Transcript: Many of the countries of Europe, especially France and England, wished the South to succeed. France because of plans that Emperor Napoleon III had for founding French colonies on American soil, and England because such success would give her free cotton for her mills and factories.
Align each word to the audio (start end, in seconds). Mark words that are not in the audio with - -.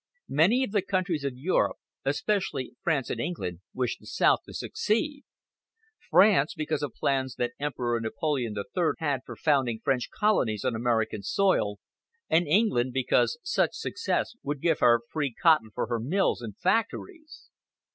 Many 0.33 0.63
of 0.63 0.71
the 0.71 0.81
countries 0.81 1.23
of 1.23 1.37
Europe, 1.37 1.77
especially 2.05 2.75
France 2.81 3.11
and 3.11 3.21
England, 3.21 3.59
wished 3.71 3.99
the 3.99 4.07
South 4.07 4.39
to 4.47 4.53
succeed. 4.55 5.25
France 6.09 6.55
because 6.55 6.81
of 6.81 6.95
plans 6.95 7.35
that 7.35 7.51
Emperor 7.59 7.99
Napoleon 8.01 8.55
III 8.57 8.93
had 8.97 9.21
for 9.27 9.35
founding 9.35 9.79
French 9.83 10.09
colonies 10.09 10.65
on 10.65 10.73
American 10.75 11.21
soil, 11.21 11.77
and 12.31 12.47
England 12.47 12.93
because 12.93 13.37
such 13.43 13.75
success 13.75 14.33
would 14.41 14.59
give 14.59 14.79
her 14.79 15.01
free 15.11 15.35
cotton 15.39 15.69
for 15.69 15.85
her 15.85 15.99
mills 15.99 16.41
and 16.41 16.57
factories. 16.57 17.51